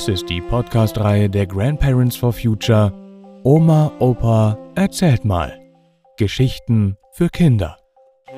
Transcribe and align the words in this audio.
Dies 0.00 0.08
ist 0.08 0.30
die 0.30 0.40
Podcast-Reihe 0.40 1.28
der 1.28 1.46
Grandparents 1.46 2.16
for 2.16 2.32
Future 2.32 2.90
Oma, 3.44 3.92
Opa, 3.98 4.56
erzählt 4.74 5.26
mal. 5.26 5.60
Geschichten 6.16 6.96
für 7.12 7.28
Kinder. 7.28 7.76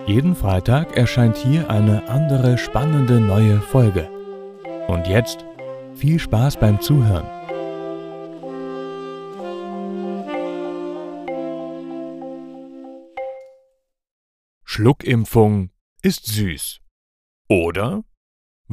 Jeden 0.08 0.34
Freitag 0.34 0.96
erscheint 0.96 1.36
hier 1.36 1.70
eine 1.70 2.08
andere 2.08 2.58
spannende 2.58 3.20
neue 3.20 3.60
Folge. 3.60 4.10
Und 4.88 5.06
jetzt 5.06 5.44
viel 5.94 6.18
Spaß 6.18 6.56
beim 6.56 6.80
Zuhören. 6.80 7.28
Schluckimpfung 14.64 15.70
ist 16.02 16.26
süß. 16.26 16.80
Oder 17.48 18.02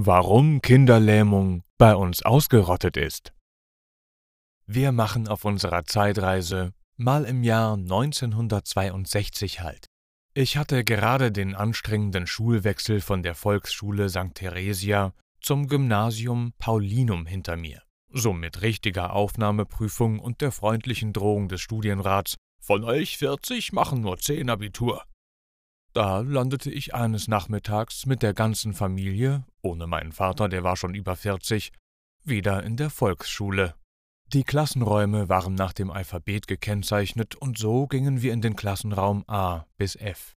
warum 0.06 0.62
Kinderlähmung 0.62 1.64
bei 1.78 1.94
uns 1.94 2.24
ausgerottet 2.24 2.96
ist. 2.96 3.34
Wir 4.66 4.94
machen 4.94 5.28
auf 5.28 5.44
unserer 5.44 5.84
Zeitreise 5.84 6.72
mal 6.96 7.26
im 7.26 7.44
Jahr 7.44 7.74
1962 7.74 9.60
halt. 9.60 9.88
Ich 10.34 10.56
hatte 10.56 10.86
gerade 10.86 11.34
den 11.34 11.54
anstrengenden 11.54 12.28
Schulwechsel 12.28 13.02
von 13.02 13.24
der 13.24 13.36
Volksschule 13.36 14.08
St. 14.08 14.36
Theresia 14.36 15.12
zum 15.42 15.68
Gymnasium 15.68 16.54
Paulinum 16.60 17.26
hinter 17.26 17.58
mir. 17.58 17.82
So 18.10 18.32
mit 18.32 18.62
richtiger 18.62 19.14
Aufnahmeprüfung 19.14 20.20
und 20.20 20.40
der 20.40 20.54
freundlichen 20.54 21.12
Drohung 21.12 21.50
des 21.50 21.60
Studienrats, 21.60 22.38
von 22.62 22.86
euch 22.86 23.18
40 23.18 23.74
machen 23.74 24.00
nur 24.00 24.18
10 24.18 24.50
Abitur. 24.50 25.04
Da 25.94 26.20
landete 26.20 26.70
ich 26.70 26.94
eines 26.94 27.28
Nachmittags 27.28 28.06
mit 28.06 28.22
der 28.22 28.34
ganzen 28.34 28.74
Familie, 28.74 29.44
ohne 29.62 29.88
meinen 29.88 30.12
Vater, 30.12 30.48
der 30.48 30.64
war 30.64 30.78
schon 30.78 30.94
über 30.94 31.16
40, 31.16 31.72
wieder 32.24 32.64
in 32.64 32.78
der 32.78 32.90
Volksschule. 32.90 33.74
Die 34.28 34.44
Klassenräume 34.44 35.28
waren 35.28 35.56
nach 35.56 35.74
dem 35.74 35.90
Alphabet 35.90 36.48
gekennzeichnet 36.48 37.36
und 37.36 37.58
so 37.58 37.88
gingen 37.88 38.22
wir 38.22 38.32
in 38.32 38.42
den 38.42 38.56
Klassenraum 38.56 39.24
A 39.28 39.66
bis 39.78 39.96
F. 39.96 40.36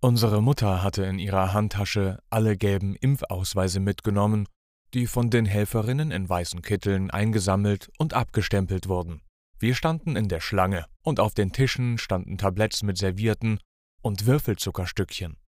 Unsere 0.00 0.42
Mutter 0.42 0.82
hatte 0.82 1.04
in 1.04 1.20
ihrer 1.20 1.52
Handtasche 1.52 2.18
alle 2.28 2.56
gelben 2.56 2.96
Impfausweise 2.96 3.78
mitgenommen, 3.78 4.48
die 4.92 5.06
von 5.06 5.30
den 5.30 5.46
Helferinnen 5.46 6.10
in 6.10 6.28
weißen 6.28 6.62
Kitteln 6.62 7.10
eingesammelt 7.10 7.90
und 7.98 8.14
abgestempelt 8.14 8.88
wurden. 8.88 9.22
Wir 9.60 9.76
standen 9.76 10.16
in 10.16 10.28
der 10.28 10.40
Schlange 10.40 10.86
und 11.02 11.20
auf 11.20 11.34
den 11.34 11.52
Tischen 11.52 11.98
standen 11.98 12.36
Tabletts 12.36 12.82
mit 12.82 12.98
Servierten 12.98 13.60
und 14.04 14.26
Würfelzuckerstückchen. 14.26 15.38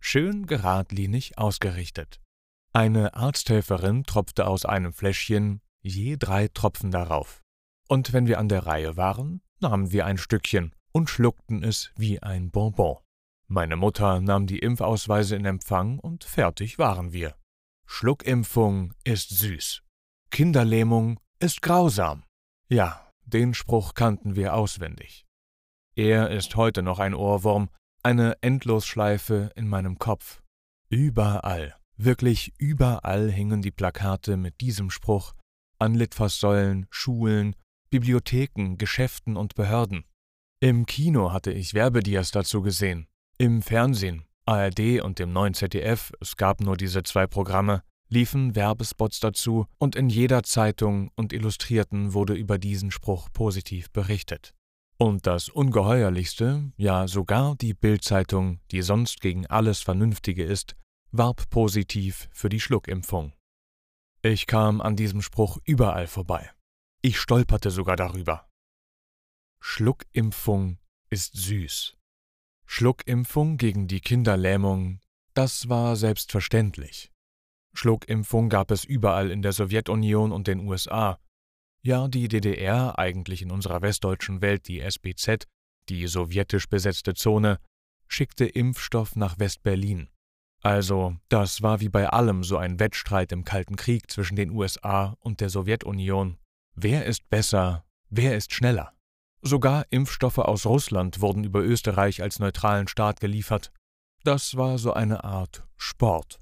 Schön 0.00 0.46
geradlinig 0.46 1.36
ausgerichtet. 1.36 2.20
Eine 2.72 3.14
Arzthelferin 3.14 4.04
tropfte 4.04 4.46
aus 4.46 4.64
einem 4.64 4.92
Fläschchen 4.92 5.60
je 5.82 6.16
drei 6.16 6.48
Tropfen 6.48 6.90
darauf. 6.90 7.42
Und 7.88 8.12
wenn 8.12 8.26
wir 8.26 8.38
an 8.38 8.48
der 8.48 8.66
Reihe 8.66 8.96
waren, 8.96 9.42
nahmen 9.60 9.92
wir 9.92 10.06
ein 10.06 10.16
Stückchen 10.16 10.74
und 10.92 11.10
schluckten 11.10 11.62
es 11.62 11.90
wie 11.96 12.22
ein 12.22 12.50
Bonbon. 12.50 12.96
Meine 13.48 13.76
Mutter 13.76 14.20
nahm 14.20 14.46
die 14.46 14.60
Impfausweise 14.60 15.36
in 15.36 15.44
Empfang 15.44 15.98
und 15.98 16.24
fertig 16.24 16.78
waren 16.78 17.12
wir. 17.12 17.36
Schluckimpfung 17.86 18.94
ist 19.04 19.30
süß. 19.30 19.82
Kinderlähmung 20.30 21.20
ist 21.40 21.60
grausam. 21.60 22.22
Ja, 22.68 23.12
den 23.24 23.52
Spruch 23.52 23.94
kannten 23.94 24.36
wir 24.36 24.54
auswendig. 24.54 25.26
Er 25.96 26.30
ist 26.30 26.54
heute 26.54 26.82
noch 26.82 27.00
ein 27.00 27.14
Ohrwurm, 27.14 27.68
eine 28.02 28.36
Endlosschleife 28.40 29.50
in 29.54 29.68
meinem 29.68 29.98
Kopf. 29.98 30.42
Überall, 30.88 31.74
wirklich 31.96 32.52
überall 32.58 33.30
hingen 33.30 33.62
die 33.62 33.70
Plakate 33.70 34.36
mit 34.36 34.60
diesem 34.60 34.90
Spruch 34.90 35.34
an 35.78 35.94
Litfaßsäulen, 35.94 36.86
Schulen, 36.90 37.56
Bibliotheken, 37.90 38.76
Geschäften 38.76 39.36
und 39.36 39.54
Behörden. 39.54 40.04
Im 40.60 40.86
Kino 40.86 41.32
hatte 41.32 41.52
ich 41.52 41.74
Werbedias 41.74 42.30
dazu 42.30 42.62
gesehen. 42.62 43.06
Im 43.38 43.62
Fernsehen, 43.62 44.24
ARD 44.44 45.00
und 45.02 45.18
dem 45.18 45.32
neuen 45.32 45.54
ZDF, 45.54 46.12
es 46.20 46.36
gab 46.36 46.60
nur 46.60 46.76
diese 46.76 47.02
zwei 47.02 47.26
Programme, 47.26 47.82
liefen 48.08 48.54
Werbespots 48.54 49.20
dazu 49.20 49.66
und 49.78 49.96
in 49.96 50.10
jeder 50.10 50.42
Zeitung 50.42 51.10
und 51.16 51.32
Illustrierten 51.32 52.12
wurde 52.12 52.34
über 52.34 52.58
diesen 52.58 52.90
Spruch 52.90 53.30
positiv 53.32 53.90
berichtet. 53.90 54.52
Und 55.02 55.26
das 55.26 55.48
Ungeheuerlichste, 55.48 56.72
ja 56.76 57.08
sogar 57.08 57.56
die 57.56 57.72
Bildzeitung, 57.72 58.60
die 58.70 58.82
sonst 58.82 59.22
gegen 59.22 59.46
alles 59.46 59.80
Vernünftige 59.80 60.44
ist, 60.44 60.76
warb 61.10 61.48
positiv 61.48 62.28
für 62.32 62.50
die 62.50 62.60
Schluckimpfung. 62.60 63.32
Ich 64.20 64.46
kam 64.46 64.82
an 64.82 64.96
diesem 64.96 65.22
Spruch 65.22 65.56
überall 65.64 66.06
vorbei. 66.06 66.50
Ich 67.00 67.18
stolperte 67.18 67.70
sogar 67.70 67.96
darüber. 67.96 68.50
Schluckimpfung 69.62 70.76
ist 71.08 71.34
süß. 71.34 71.96
Schluckimpfung 72.66 73.56
gegen 73.56 73.88
die 73.88 74.02
Kinderlähmung, 74.02 75.00
das 75.32 75.70
war 75.70 75.96
selbstverständlich. 75.96 77.10
Schluckimpfung 77.72 78.50
gab 78.50 78.70
es 78.70 78.84
überall 78.84 79.30
in 79.30 79.40
der 79.40 79.52
Sowjetunion 79.52 80.30
und 80.30 80.46
den 80.46 80.60
USA, 80.60 81.18
ja, 81.82 82.08
die 82.08 82.28
DDR, 82.28 82.98
eigentlich 82.98 83.42
in 83.42 83.50
unserer 83.50 83.82
westdeutschen 83.82 84.42
Welt 84.42 84.68
die 84.68 84.80
SBZ, 84.80 85.46
die 85.88 86.06
sowjetisch 86.06 86.68
besetzte 86.68 87.14
Zone, 87.14 87.58
schickte 88.06 88.44
Impfstoff 88.44 89.16
nach 89.16 89.38
West-Berlin. 89.38 90.08
Also, 90.62 91.16
das 91.28 91.62
war 91.62 91.80
wie 91.80 91.88
bei 91.88 92.08
allem 92.08 92.44
so 92.44 92.58
ein 92.58 92.78
Wettstreit 92.78 93.32
im 93.32 93.44
Kalten 93.44 93.76
Krieg 93.76 94.10
zwischen 94.10 94.36
den 94.36 94.50
USA 94.50 95.16
und 95.20 95.40
der 95.40 95.48
Sowjetunion. 95.48 96.38
Wer 96.74 97.06
ist 97.06 97.28
besser, 97.30 97.84
wer 98.10 98.36
ist 98.36 98.52
schneller? 98.52 98.92
Sogar 99.42 99.86
Impfstoffe 99.88 100.38
aus 100.38 100.66
Russland 100.66 101.22
wurden 101.22 101.44
über 101.44 101.60
Österreich 101.60 102.22
als 102.22 102.38
neutralen 102.38 102.88
Staat 102.88 103.20
geliefert. 103.20 103.72
Das 104.22 104.54
war 104.56 104.76
so 104.76 104.92
eine 104.92 105.24
Art 105.24 105.66
Sport. 105.76 106.40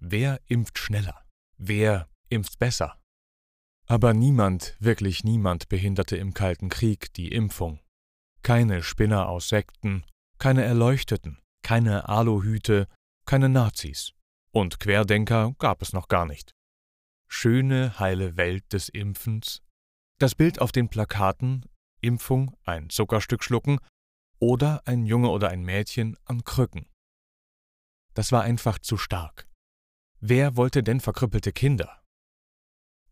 Wer 0.00 0.40
impft 0.46 0.78
schneller? 0.78 1.22
Wer 1.58 2.08
impft 2.28 2.58
besser? 2.58 2.99
Aber 3.90 4.14
niemand, 4.14 4.76
wirklich 4.78 5.24
niemand 5.24 5.68
behinderte 5.68 6.16
im 6.16 6.32
Kalten 6.32 6.68
Krieg 6.68 7.12
die 7.14 7.32
Impfung. 7.32 7.80
Keine 8.44 8.84
Spinner 8.84 9.28
aus 9.28 9.48
Sekten, 9.48 10.04
keine 10.38 10.62
Erleuchteten, 10.62 11.40
keine 11.62 12.08
Aluhüte, 12.08 12.86
keine 13.26 13.48
Nazis. 13.48 14.12
Und 14.52 14.78
Querdenker 14.78 15.56
gab 15.58 15.82
es 15.82 15.92
noch 15.92 16.06
gar 16.06 16.24
nicht. 16.24 16.52
Schöne, 17.26 17.98
heile 17.98 18.36
Welt 18.36 18.72
des 18.72 18.90
Impfens. 18.90 19.60
Das 20.20 20.36
Bild 20.36 20.60
auf 20.60 20.70
den 20.70 20.88
Plakaten, 20.88 21.64
Impfung, 22.00 22.56
ein 22.62 22.90
Zuckerstück 22.90 23.42
schlucken 23.42 23.80
oder 24.38 24.86
ein 24.86 25.04
Junge 25.04 25.30
oder 25.30 25.48
ein 25.48 25.64
Mädchen 25.64 26.16
an 26.26 26.44
Krücken. 26.44 26.88
Das 28.14 28.30
war 28.30 28.42
einfach 28.42 28.78
zu 28.78 28.96
stark. 28.96 29.48
Wer 30.20 30.56
wollte 30.56 30.84
denn 30.84 31.00
verkrüppelte 31.00 31.50
Kinder? 31.50 31.99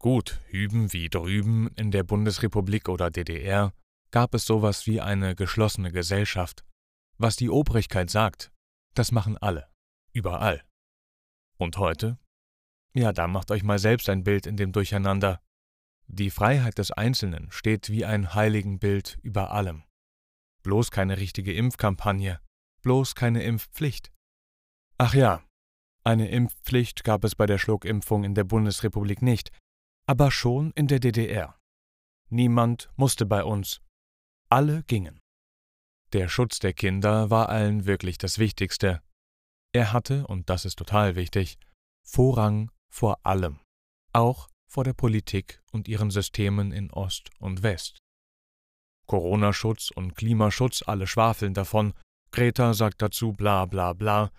Gut, 0.00 0.40
hüben 0.46 0.92
wie 0.92 1.08
drüben 1.08 1.68
in 1.74 1.90
der 1.90 2.04
Bundesrepublik 2.04 2.88
oder 2.88 3.10
DDR 3.10 3.72
gab 4.12 4.32
es 4.32 4.44
sowas 4.44 4.86
wie 4.86 5.00
eine 5.00 5.34
geschlossene 5.34 5.90
Gesellschaft. 5.90 6.64
Was 7.16 7.34
die 7.34 7.50
Obrigkeit 7.50 8.08
sagt, 8.08 8.52
das 8.94 9.10
machen 9.10 9.36
alle, 9.38 9.68
überall. 10.12 10.62
Und 11.58 11.78
heute? 11.78 12.16
Ja, 12.94 13.12
da 13.12 13.26
macht 13.26 13.50
euch 13.50 13.64
mal 13.64 13.80
selbst 13.80 14.08
ein 14.08 14.22
Bild 14.22 14.46
in 14.46 14.56
dem 14.56 14.70
Durcheinander. 14.70 15.40
Die 16.06 16.30
Freiheit 16.30 16.78
des 16.78 16.92
Einzelnen 16.92 17.50
steht 17.50 17.90
wie 17.90 18.04
ein 18.04 18.34
Heiligenbild 18.34 19.18
über 19.22 19.50
allem. 19.50 19.82
Bloß 20.62 20.92
keine 20.92 21.18
richtige 21.18 21.52
Impfkampagne, 21.52 22.40
bloß 22.82 23.16
keine 23.16 23.42
Impfpflicht. 23.42 24.12
Ach 24.96 25.14
ja, 25.14 25.42
eine 26.04 26.30
Impfpflicht 26.30 27.02
gab 27.02 27.24
es 27.24 27.34
bei 27.34 27.46
der 27.46 27.58
Schluckimpfung 27.58 28.22
in 28.22 28.34
der 28.34 28.44
Bundesrepublik 28.44 29.22
nicht, 29.22 29.50
aber 30.08 30.30
schon 30.30 30.72
in 30.72 30.86
der 30.86 31.00
DDR. 31.00 31.54
Niemand 32.30 32.88
musste 32.96 33.26
bei 33.26 33.44
uns. 33.44 33.82
Alle 34.48 34.82
gingen. 34.84 35.20
Der 36.14 36.28
Schutz 36.28 36.58
der 36.60 36.72
Kinder 36.72 37.28
war 37.28 37.50
allen 37.50 37.84
wirklich 37.84 38.16
das 38.16 38.38
Wichtigste. 38.38 39.02
Er 39.74 39.92
hatte, 39.92 40.26
und 40.26 40.48
das 40.48 40.64
ist 40.64 40.76
total 40.76 41.14
wichtig, 41.14 41.58
Vorrang 42.02 42.70
vor 42.90 43.18
allem, 43.26 43.60
auch 44.14 44.48
vor 44.66 44.82
der 44.82 44.94
Politik 44.94 45.60
und 45.72 45.88
ihren 45.88 46.10
Systemen 46.10 46.72
in 46.72 46.90
Ost 46.90 47.28
und 47.38 47.62
West. 47.62 47.98
Corona-Schutz 49.06 49.90
und 49.90 50.14
Klimaschutz, 50.14 50.82
alle 50.86 51.06
schwafeln 51.06 51.52
davon, 51.52 51.92
Greta 52.30 52.72
sagt 52.72 53.02
dazu 53.02 53.34
bla 53.34 53.66
bla 53.66 53.92
bla, 53.92 54.30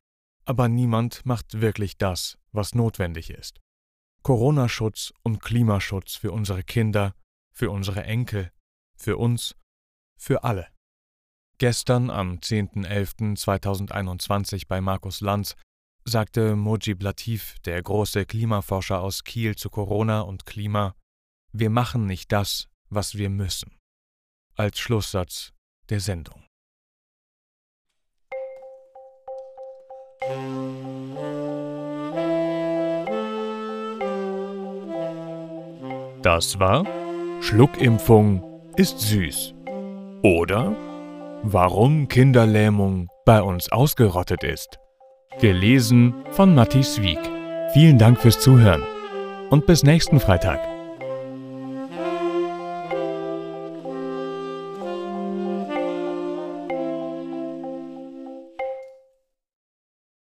aber 0.46 0.68
niemand 0.68 1.28
macht 1.28 1.62
wirklich 1.62 2.00
das, 2.00 2.40
was 2.52 2.74
notwendig 2.74 3.30
ist. 3.30 3.60
Corona-Schutz 4.24 5.14
und 5.24 5.42
Klimaschutz 5.42 6.16
für 6.16 6.32
unsere 6.32 6.64
Kinder, 6.64 7.14
für 7.52 7.70
unsere 7.72 8.04
Enkel, 8.04 8.52
für 8.96 9.18
uns, 9.18 9.56
für 10.18 10.44
alle. 10.44 10.68
Gestern 11.58 12.10
am 12.10 12.38
10.11.2021 12.38 14.68
bei 14.68 14.82
Markus 14.82 15.22
Lanz 15.22 15.56
sagte 16.06 16.56
Mojib 16.56 17.04
Latif, 17.04 17.60
der 17.66 17.84
große 17.84 18.26
Klimaforscher 18.26 19.02
aus 19.02 19.24
Kiel 19.24 19.56
zu 19.56 19.70
Corona 19.70 20.22
und 20.22 20.46
Klima, 20.46 20.96
wir 21.52 21.70
machen 21.70 22.06
nicht 22.06 22.32
das, 22.32 22.70
was 22.90 23.16
wir 23.16 23.30
müssen. 23.30 23.78
Als 24.56 24.80
Schlusssatz 24.80 25.52
der 25.90 26.00
Sendung. 26.00 26.49
Das 36.22 36.60
war 36.60 36.86
Schluckimpfung 37.42 38.44
ist 38.76 39.00
süß. 39.00 39.54
Oder 40.24 40.76
Warum 41.44 42.10
Kinderlähmung 42.10 43.08
bei 43.26 43.42
uns 43.42 43.72
ausgerottet 43.72 44.44
ist. 44.44 44.78
Gelesen 45.40 46.14
von 46.32 46.54
Matti 46.54 46.84
Swieg. 46.84 47.20
Vielen 47.74 47.98
Dank 47.98 48.20
fürs 48.20 48.42
Zuhören 48.42 48.84
und 49.50 49.66
bis 49.66 49.84
nächsten 49.84 50.20
Freitag. 50.20 50.60